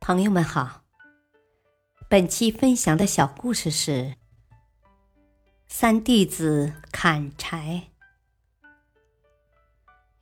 [0.00, 0.82] 朋友们好，
[2.08, 4.14] 本期分享的小故事是
[5.68, 7.90] 三弟子砍柴。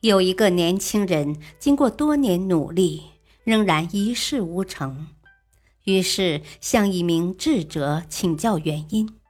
[0.01, 3.05] 有一个年轻人，经过多年努力，
[3.45, 5.07] 仍然一事无成，
[5.85, 9.21] 于是向一名智者请教原因。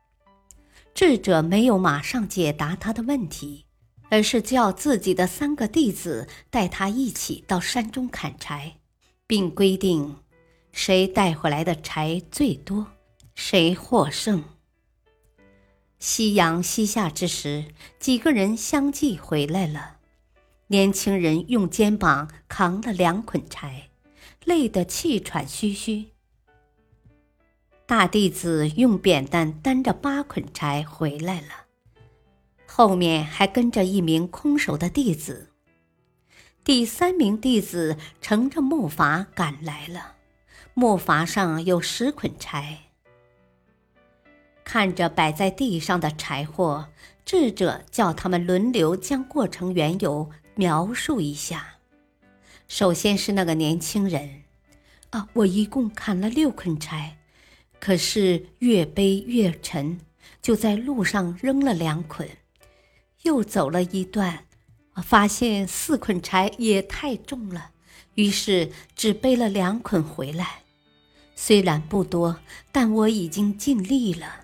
[0.94, 3.66] 智者没有马上解答他的问题，
[4.08, 8.78] 而是叫自己的三个弟子带他一起到山中砍柴，
[9.26, 10.16] 并规定。
[10.80, 12.86] 谁带回来的柴最多，
[13.34, 14.44] 谁获胜。
[15.98, 17.64] 夕阳西下之时，
[17.98, 19.96] 几个人相继回来了。
[20.68, 23.88] 年轻人用肩膀扛了两捆柴，
[24.44, 26.10] 累得气喘吁吁。
[27.84, 31.66] 大弟子用扁担担着八捆柴回来了，
[32.68, 35.50] 后面还跟着一名空手的弟子。
[36.62, 40.14] 第三名弟子乘着木筏赶来了。
[40.80, 42.78] 木筏上有十捆柴，
[44.62, 46.86] 看着摆在地上的柴火，
[47.24, 51.78] 智者叫他们轮流将过程缘由描述一下。
[52.68, 54.44] 首先是那个年轻人，
[55.10, 57.18] 啊，我一共砍了六捆柴，
[57.80, 59.98] 可是越背越沉，
[60.40, 62.28] 就在路上扔了两捆，
[63.22, 64.44] 又走了一段，
[65.02, 67.72] 发现四捆柴也太重了，
[68.14, 70.62] 于是只背了两捆回来。
[71.40, 72.40] 虽然不多，
[72.72, 74.40] 但我已经尽力了。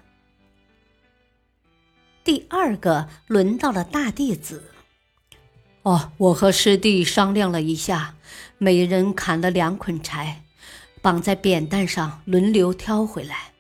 [2.22, 4.70] 第二个轮到了大弟子。
[5.82, 8.14] 哦，我和师弟商量了一下，
[8.58, 10.44] 每人砍了两捆柴，
[11.02, 13.52] 绑在扁担上，轮流挑回来，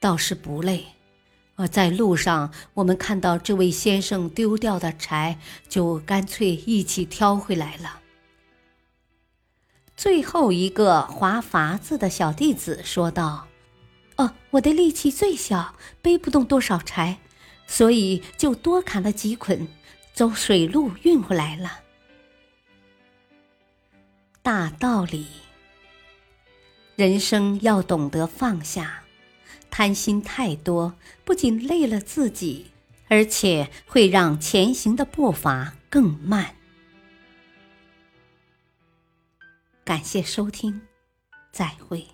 [0.00, 0.86] 倒是不累。
[1.56, 7.99] 而在路上，我们看到这位先生丢掉的柴，就干脆一起挑回来了。
[10.00, 13.46] 最后一个划筏子的小弟子说道
[14.16, 17.18] ：“哦，我的力气最小，背不动多少柴，
[17.66, 19.68] 所以就多砍了几捆，
[20.14, 21.80] 走水路运回来了。”
[24.40, 25.26] 大道理，
[26.96, 29.02] 人生要懂得放下，
[29.70, 30.94] 贪心太多，
[31.26, 32.70] 不仅累了自己，
[33.08, 36.54] 而且会让前行的步伐更慢。
[39.90, 40.80] 感谢收听，
[41.50, 42.06] 再会。